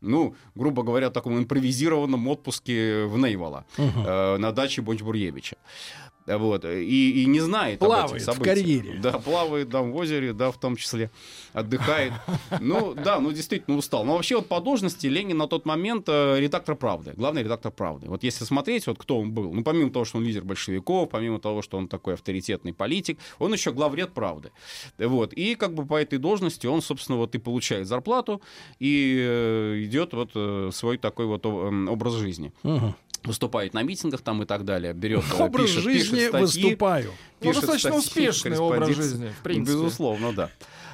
[0.02, 4.02] ну, грубо говоря, в таком импровизированном отпуске в Нейвола угу.
[4.06, 5.56] э, на даче Бонч-Бруевича.
[6.26, 8.58] Вот, и, и не знает плавает об этих событиях.
[8.58, 9.00] в карьере.
[9.02, 11.12] Да, плавает там в озере, да, в том числе,
[11.54, 12.14] отдыхает.
[12.60, 14.04] Ну, да, ну, действительно устал.
[14.04, 18.08] Но вообще вот по должности Ленин на тот момент э, редактор «Правды», главный редактор «Правды».
[18.08, 21.40] Вот если смотреть, вот кто он был, ну, помимо того, что он лидер большевиков, помимо
[21.40, 24.52] того, что он такой авторитетный политик, он еще главред «Правды».
[24.98, 28.42] Вот, и как бы по этой должности он, собственно, вот и получает зарплату,
[28.80, 32.52] и э, идет вот э, свой такой вот образ жизни.
[32.64, 37.12] Угу выступает на митингах там и так далее, берет, образ пишет, жизни пишет статьи, выступаю.
[37.42, 39.78] Ну, достаточно статьи, успешный образ жизни, в принципе.
[39.78, 40.50] Безусловно, да.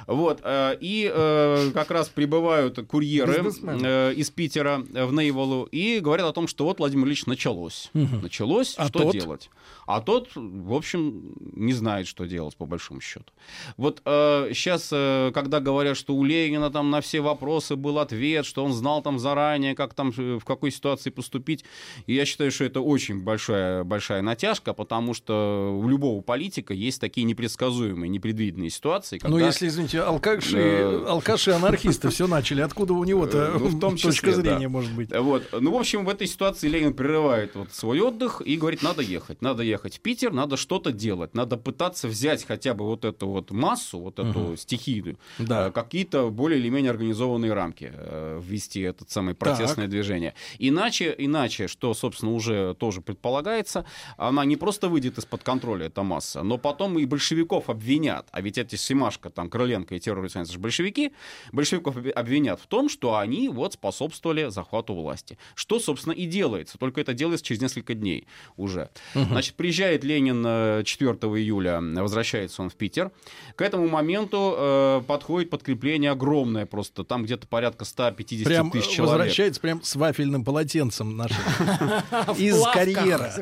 [0.06, 6.26] Вот, э, и э, как раз прибывают курьеры э, из Питера в Нейволу и говорят
[6.26, 7.90] о том, что вот, Владимир Ильич, началось.
[7.94, 8.16] Угу.
[8.22, 9.12] Началось, а что тот?
[9.12, 9.50] делать?
[9.86, 13.32] А тот, в общем, не знает, что делать, по большому счету.
[13.76, 18.72] Вот сейчас, когда говорят, что у Ленина там на все вопросы был ответ, что он
[18.72, 21.64] знал там заранее, как там, в какой ситуации поступить,
[22.06, 27.24] я считаю, что это очень большая, большая натяжка, потому что у любого политика есть такие
[27.24, 29.18] непредсказуемые, непредвиденные ситуации.
[29.18, 29.36] Когда...
[29.36, 31.04] Ну, если, извините, алкаши, э...
[31.06, 34.68] алкаши анархисты все начали, откуда у него-то ну, в том числе, точка зрения да.
[34.68, 35.10] может быть?
[35.16, 35.42] Вот.
[35.52, 39.42] Ну, в общем, в этой ситуации Ленин прерывает вот свой отдых и говорит, надо ехать,
[39.42, 43.50] надо ехать в Питер, надо что-то делать, надо пытаться взять хотя бы вот эту вот
[43.50, 44.56] массу, вот эту угу.
[44.56, 45.68] стихию, да.
[45.68, 49.90] Э, какие-то более или менее организованные рамки э, ввести этот самый протестное так.
[49.90, 50.34] движение.
[50.58, 53.84] Иначе, иначе, что, собственно, уже тоже предполагается,
[54.16, 58.58] она не просто выйдет из-под контроля, эта масса, но потом и большевиков обвинят, а ведь
[58.58, 61.12] эти Семашко, там, Крыленко Лукашенко и терроризуются же большевики,
[61.52, 65.38] большевиков обвинят в том, что они вот способствовали захвату власти.
[65.54, 68.90] Что, собственно, и делается, только это делается через несколько дней уже.
[69.14, 69.24] Угу.
[69.24, 73.10] Значит, приезжает Ленин 4 э, июля, возвращается он в Питер.
[73.54, 79.18] К этому моменту э, подходит подкрепление огромное просто, там где-то порядка 150 прям тысяч человек.
[79.18, 81.36] возвращается прям с вафельным полотенцем нашим.
[82.38, 83.32] Из карьера.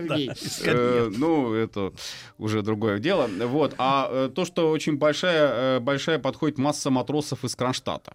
[0.64, 1.92] Э, ну, это
[2.38, 3.28] уже другое дело.
[3.46, 3.74] Вот.
[3.78, 8.12] А э, то, что очень большая, большая подходит масса матросов из Кронштадта.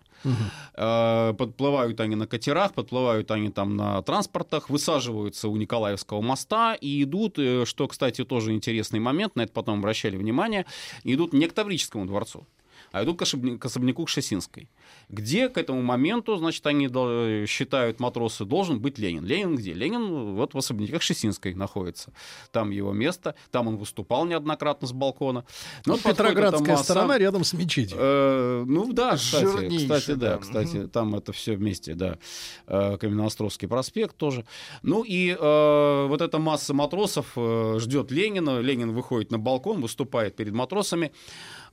[0.73, 7.39] Подплывают они на катерах, подплывают они там на транспортах, высаживаются у Николаевского моста и идут,
[7.63, 10.65] что, кстати, тоже интересный момент, на это потом обращали внимание,
[11.05, 12.45] идут не к Таврическому дворцу,
[12.91, 14.69] а идут к, к особняку Кшесинской
[15.09, 16.87] где к этому моменту, значит, они
[17.47, 19.25] считают, матросы, должен быть Ленин.
[19.25, 19.73] Ленин где?
[19.73, 22.13] Ленин вот в особняках Шесинской находится.
[22.51, 25.45] Там его место, там он выступал неоднократно с балкона.
[25.85, 26.83] Но ну, Петроградская масса...
[26.83, 27.97] сторона рядом с мечетью.
[27.99, 32.19] Э, ну да, кстати, кстати, да, кстати, там это все вместе, да.
[32.67, 34.45] Э, Каменноостровский проспект тоже.
[34.83, 38.59] Ну и э, вот эта масса матросов э, ждет Ленина.
[38.59, 41.11] Ленин выходит на балкон, выступает перед матросами.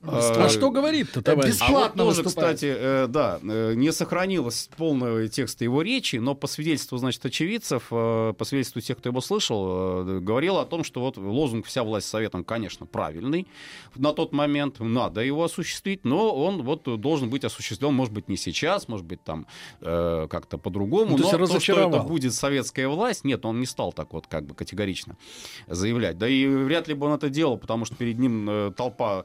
[0.03, 1.53] А что говорит-то, товарищ?
[1.55, 2.57] Бесплатно а вот тоже, выступает.
[2.57, 7.89] кстати, э, да, э, не сохранилось полного текста его речи, но по свидетельству, значит, очевидцев,
[7.91, 12.09] э, по свидетельству тех, кто его слышал, говорил о том, что вот лозунг «Вся власть
[12.09, 13.47] советом», конечно, правильный
[13.95, 18.37] на тот момент, надо его осуществить, но он вот должен быть осуществлен, может быть, не
[18.37, 19.47] сейчас, может быть, там
[19.81, 23.93] как-то по-другому, ну, то но то, что это будет советская власть, нет, он не стал
[23.93, 25.17] так вот как бы категорично
[25.67, 26.19] заявлять.
[26.19, 29.25] Да и вряд ли бы он это делал, потому что перед ним толпа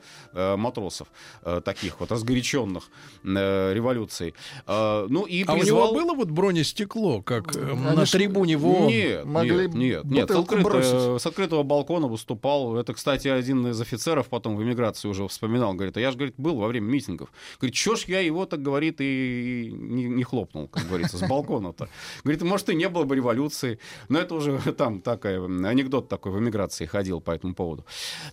[0.62, 1.08] матросов,
[1.44, 2.84] э, таких вот разгоряченных
[3.24, 4.34] э, революцией.
[4.68, 5.92] Э, ну, и а призвал...
[5.92, 8.88] у него было вот бронестекло, как э, на трибуне в ООН?
[8.88, 12.78] Нет, могли нет, нет, нет с, открыто, с открытого балкона выступал.
[12.78, 15.74] Это, кстати, один из офицеров потом в эмиграции уже вспоминал.
[15.74, 17.30] Говорит, а я же, говорит, был во время митингов.
[17.60, 21.90] Говорит, чё ж я его, так говорит, и не, не хлопнул, как говорится, с балкона-то.
[22.24, 23.80] Говорит, может, и не было бы революции.
[24.10, 27.86] Но это уже там такая, анекдот такой в эмиграции ходил по этому поводу.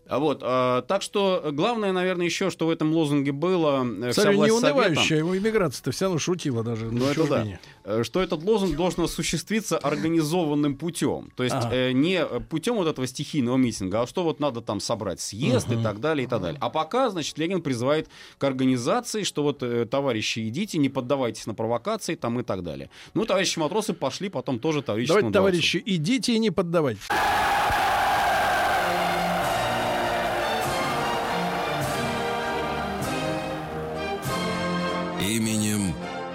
[0.06, 3.86] А вот, а, так что главное, наверное, наверное, еще, что в этом лозунге было...
[4.02, 6.86] Э, Кстати, не унывающая его иммиграция-то вся равно шутила даже.
[6.86, 7.46] Ну, это да.
[7.84, 11.30] Э, что этот лозунг должен осуществиться организованным путем.
[11.36, 11.74] То есть ага.
[11.74, 15.80] э, не путем вот этого стихийного митинга, а что вот надо там собрать съезд uh
[15.80, 16.58] и так далее, и так далее.
[16.60, 21.54] А пока, значит, Ленин призывает к организации, что вот, э, товарищи, идите, не поддавайтесь на
[21.54, 22.90] провокации там и так далее.
[23.14, 27.06] Ну, товарищи матросы пошли потом тоже товарищескому Давайте, товарищи, идите и не поддавайтесь.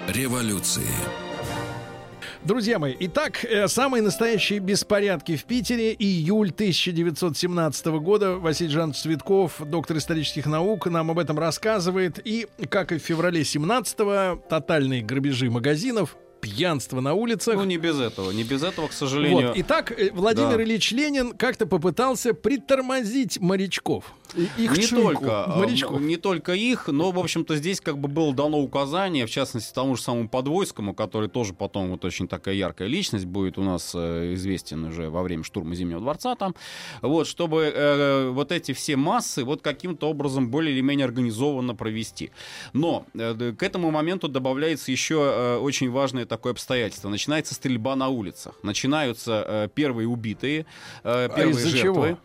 [0.06, 0.86] Революции.
[2.44, 5.92] Друзья мои, итак, э, самые настоящие беспорядки в Питере.
[5.98, 8.36] Июль 1917 года.
[8.36, 12.20] Василий Жанович Цветков, доктор исторических наук, нам об этом рассказывает.
[12.24, 17.56] И, как и в феврале 17-го, тотальные грабежи магазинов, пьянство на улицах.
[17.56, 19.48] Ну, не без этого, не без этого, к сожалению.
[19.48, 19.56] Вот.
[19.56, 20.62] Итак, э, Владимир да.
[20.62, 24.14] Ильич Ленин как-то попытался притормозить морячков.
[24.36, 26.00] Их не только, а, морячков.
[26.00, 29.96] не только их, но, в общем-то, здесь как бы было дано указание, в частности, тому
[29.96, 34.34] же самому Подвойскому, который тоже потом вот очень такая яркая личность будет у нас э,
[34.34, 36.54] известен уже во время штурма Зимнего дворца там,
[37.00, 42.30] вот, чтобы э, вот эти все массы вот каким-то образом более или менее организованно провести.
[42.72, 47.08] Но э, к этому моменту добавляется еще э, очень важное такое обстоятельство.
[47.08, 48.54] Начинается стрельба на улицах.
[48.62, 50.66] Начинаются э, первые убитые,
[51.04, 51.80] э, первые а жертвы.
[51.80, 52.18] Чего?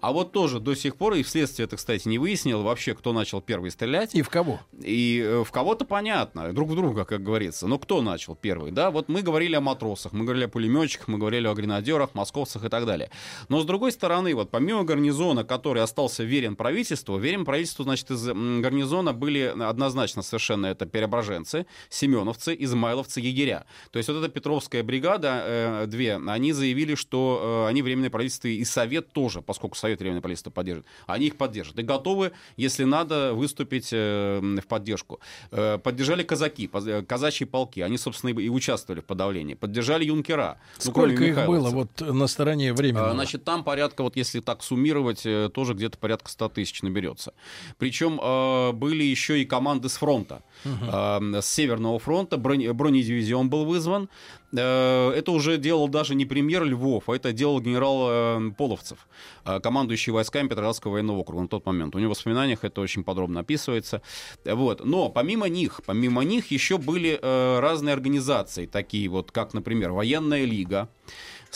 [0.00, 3.40] А вот тоже до сих пор, и вследствие это, кстати, не выяснил вообще, кто начал
[3.40, 4.14] первый стрелять.
[4.14, 4.60] И в кого?
[4.80, 7.66] И э, в кого-то понятно, друг в друга, как говорится.
[7.66, 8.92] Но кто начал первый, да?
[8.92, 12.68] Вот мы говорили о матросах, мы говорили о пулеметчиках, мы говорили о гренадерах, московцах и
[12.68, 13.10] так далее.
[13.48, 18.26] Но с другой стороны, вот помимо гарнизона, который остался верен правительству, верен правительству, значит, из
[18.26, 23.55] гарнизона были однозначно совершенно это преображенцы, семеновцы, измайловцы, егеря.
[23.90, 28.48] То есть вот эта Петровская бригада, э, две, они заявили, что э, они временное правительство
[28.48, 31.78] и Совет тоже, поскольку Совет Временное правительство поддержит, они их поддержат.
[31.78, 35.20] И готовы, если надо, выступить э, в поддержку.
[35.50, 37.80] Э, поддержали казаки, э, казачьи полки.
[37.80, 39.54] Они, собственно, и участвовали в подавлении.
[39.54, 40.58] Поддержали юнкера.
[40.84, 43.12] Ну, Сколько ну, их было вот на стороне времени?
[43.12, 47.32] Значит, там порядка, вот если так суммировать, тоже где-то порядка 100 тысяч наберется.
[47.78, 48.16] Причем
[48.76, 50.42] были еще и команды с фронта.
[50.64, 51.40] Угу.
[51.40, 54.08] С Северного фронта бронедивизион был вызван.
[54.56, 59.08] Э, это уже делал даже не премьер Львов, а это делал генерал э, Половцев,
[59.44, 61.94] э, командующий войсками Петроградского военного округа на тот момент.
[61.94, 64.02] У него в воспоминаниях это очень подробно описывается.
[64.44, 64.84] Вот.
[64.84, 70.88] Но помимо них, помимо них еще были разные организации, такие вот, как, например, Военная лига,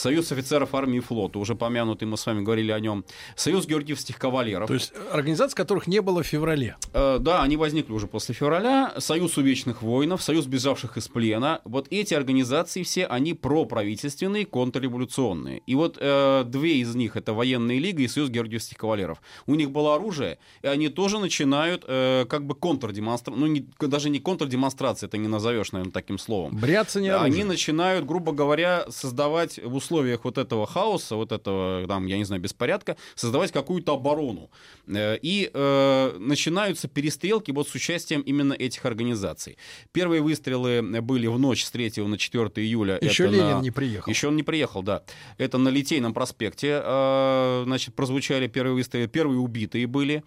[0.00, 3.04] Союз офицеров армии и флота, уже помянутый, мы с вами говорили о нем,
[3.36, 4.66] Союз георгиевских кавалеров.
[4.66, 6.76] То есть организации, которых не было в феврале.
[6.94, 8.94] Э, да, они возникли уже после февраля.
[8.98, 11.60] Союз увечных воинов, Союз бежавших из плена.
[11.64, 15.62] Вот эти организации все, они проправительственные, контрреволюционные.
[15.66, 19.20] И вот э, две из них, это военная лига и Союз георгиевских кавалеров.
[19.46, 24.08] У них было оружие, и они тоже начинают э, как бы контрдемонстрацию, ну не, даже
[24.08, 26.56] не контрдемонстрация, это не назовешь, наверное, таким словом.
[26.56, 27.34] Бряться не оружие.
[27.34, 32.24] Они начинают, грубо говоря, создавать в условиях вот этого хаоса, вот этого, там, я не
[32.24, 34.50] знаю, беспорядка, создавать какую-то оборону.
[34.86, 39.56] Э, и э, начинаются перестрелки вот с участием именно этих организаций.
[39.92, 42.98] Первые выстрелы были в ночь с 3 на 4 июля.
[43.00, 43.60] Еще это Ленин на...
[43.60, 44.10] не приехал.
[44.10, 45.02] Еще он не приехал, да.
[45.38, 49.08] Это на Литейном проспекте, э, значит, прозвучали первые выстрелы.
[49.08, 50.22] Первые убитые были.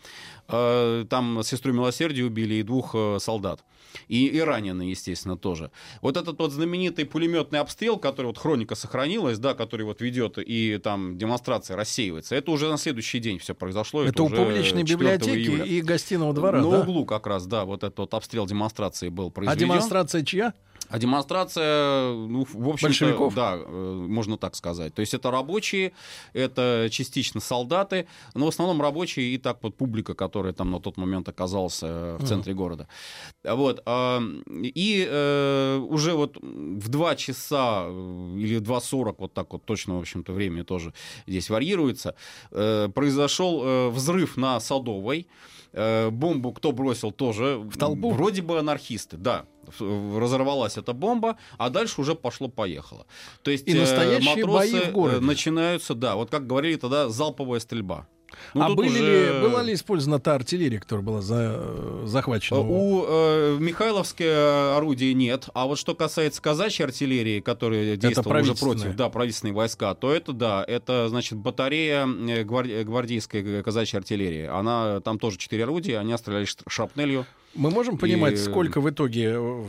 [0.49, 3.63] Э, там сестру милосердия убили и двух э, солдат.
[4.07, 5.71] И, и раненые, естественно, тоже.
[6.01, 10.79] Вот этот вот знаменитый пулеметный обстрел, который вот хроника сохранилась, да, который вот ведет и
[10.83, 14.03] там демонстрация рассеивается, это уже на следующий день все произошло.
[14.03, 15.65] Это, это у публичной библиотеки июля.
[15.65, 16.81] и гостиного двора, На да?
[16.81, 19.57] углу как раз, да, вот этот вот обстрел демонстрации был произведен.
[19.57, 20.53] А демонстрация чья?
[20.93, 23.33] А демонстрация, ну, в общем Большевиков?
[23.33, 24.93] Да, э, можно так сказать.
[24.93, 25.91] То есть это рабочие,
[26.33, 30.97] это частично солдаты, но в основном рабочие и так вот публика, которая там на тот
[30.97, 32.57] момент оказалась э, в центре uh-huh.
[32.57, 32.87] города.
[33.43, 33.81] Вот.
[33.87, 40.01] А, и э, уже вот в 2 часа или 2.40, вот так вот точно, в
[40.01, 40.93] общем-то, время тоже
[41.25, 42.13] здесь варьируется,
[42.51, 45.25] произошел взрыв на Садовой.
[45.73, 47.57] Бомбу кто бросил тоже?
[47.57, 48.11] В толпу?
[48.11, 49.47] Вроде бы анархисты, да
[49.79, 53.05] разорвалась эта бомба, а дальше уже пошло-поехало.
[53.41, 55.19] То есть и настоящие матросы бои в городе.
[55.19, 58.07] начинаются, да, вот как говорили тогда, залповая стрельба.
[58.53, 59.33] Ну, а были уже...
[59.33, 62.59] ли, была ли использована та артиллерия, которая была за, захвачена?
[62.59, 65.49] У э, Михайловское орудие нет.
[65.53, 70.33] А вот что касается казачьей артиллерии, которая действовала уже против да, правительственные войска, то это
[70.33, 72.83] да, это значит батарея э, гварди...
[72.83, 74.45] гвардейской казачьей артиллерии.
[74.45, 77.25] Она там тоже четыре орудия, они стреляли шрапнелью.
[77.55, 78.37] Мы можем понимать, и...
[78.37, 79.63] сколько в итоге, э,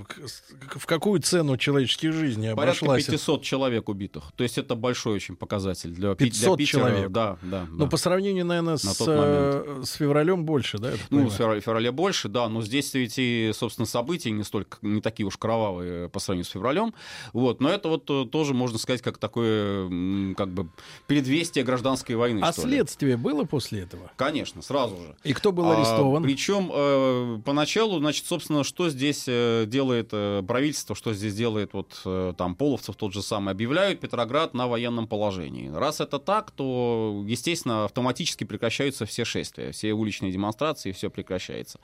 [0.74, 3.04] в какую цену человеческих жизней обошлась?
[3.04, 4.24] Порядка 500 человек убитых.
[4.36, 6.80] То есть это большой очень показатель для, 500 для Питера.
[6.80, 7.10] человек?
[7.10, 7.66] Да, да.
[7.70, 7.90] Но да.
[7.90, 10.92] по сравнению, наверное, на с, э, с февралем больше, да?
[11.10, 12.48] Ну, в феврале больше, да.
[12.48, 16.52] Но здесь ведь и, собственно, события не столько, не такие уж кровавые по сравнению с
[16.52, 16.94] февралем.
[17.34, 17.60] Вот.
[17.60, 20.68] Но это вот э, тоже, можно сказать, как такое, как бы,
[21.06, 22.40] предвестие гражданской войны.
[22.42, 23.22] А следствие ли.
[23.22, 24.10] было после этого?
[24.16, 25.16] Конечно, сразу же.
[25.22, 26.22] И кто был арестован?
[26.22, 31.34] А, причем э, поначалу поначалу, значит, собственно, что здесь э, делает э, правительство, что здесь
[31.34, 35.68] делает вот э, там Половцев тот же самый, объявляют Петроград на военном положении.
[35.68, 41.80] Раз это так, то, естественно, автоматически прекращаются все шествия, все уличные демонстрации, все прекращается.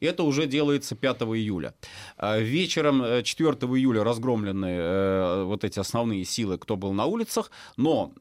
[0.00, 1.74] Это уже делается 5 июля.
[2.16, 8.12] А вечером 4 июля разгромлены вот эти основные силы, кто был на улицах, но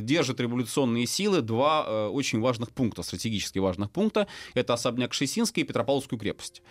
[0.00, 4.28] держат революционные силы два очень важных пункта, стратегически важных пункта.
[4.54, 6.62] Это особняк Шесинский и Петропавловскую крепость есть.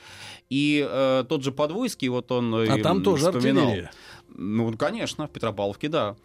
[0.50, 3.66] И э, тот же Подвойский, вот он А там тоже вспоминал.
[3.66, 3.92] артиллерия.
[4.36, 6.16] Ну, конечно, в Петропавловке, да.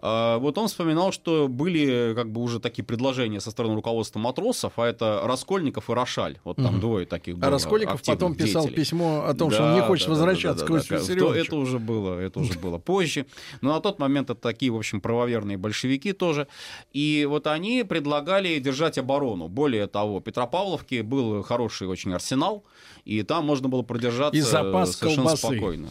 [0.00, 4.78] А, вот он вспоминал, что были как бы уже такие предложения со стороны руководства матросов,
[4.78, 6.38] а это Раскольников и Рошаль.
[6.44, 6.78] Вот там угу.
[6.80, 7.48] двое таких было.
[7.48, 8.84] А Раскольников потом писал деятелей.
[8.84, 11.38] письмо о том, да, что он не хочет да, возвращаться да, да, да, к да,
[11.38, 13.26] Это уже было, это уже было позже.
[13.60, 16.46] Но на тот момент это такие, в общем, правоверные большевики тоже.
[16.92, 19.48] И вот они предлагали держать оборону.
[19.48, 22.64] Более того, Петропавловке был хороший очень арсенал,
[23.04, 25.46] и там можно было продержаться и запас совершенно колбасы.
[25.46, 25.88] спокойно.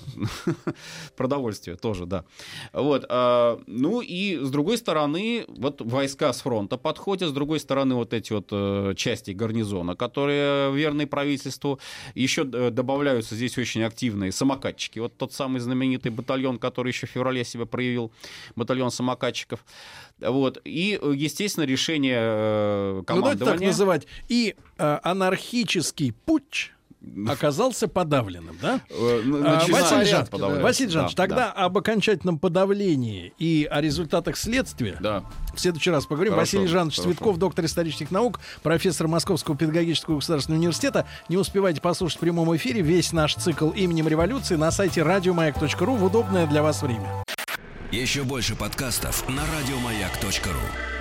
[1.17, 2.23] Продовольствие тоже, да.
[2.73, 3.05] Вот.
[3.09, 3.59] А,
[3.97, 8.31] ну и с другой стороны, вот войска с фронта подходят, с другой стороны вот эти
[8.31, 11.79] вот э, части гарнизона, которые верны правительству.
[12.13, 14.99] Еще э, добавляются здесь очень активные самокатчики.
[14.99, 18.11] Вот тот самый знаменитый батальон, который еще в феврале себя проявил,
[18.55, 19.65] батальон самокатчиков.
[20.19, 20.61] Вот.
[20.63, 23.33] И, естественно, решение командования...
[23.33, 24.07] Ну, давайте так называть.
[24.29, 26.71] И э, анархический путь
[27.27, 28.81] оказался подавленным, да?
[28.89, 31.65] Э, а, Василий Жанович, Василий Жанович да, тогда да.
[31.65, 35.23] об окончательном подавлении и о результатах следствия да.
[35.53, 36.33] в следующий раз поговорим.
[36.33, 37.09] Хорошо, Василий Жанович хорошо.
[37.09, 41.07] Цветков, доктор исторических наук, профессор Московского педагогического государственного университета.
[41.29, 46.03] Не успевайте послушать в прямом эфире весь наш цикл именем революции на сайте радиомаяк.ру в
[46.03, 47.23] удобное для вас время.
[47.91, 50.96] Еще больше подкастов на радиомаяк.ру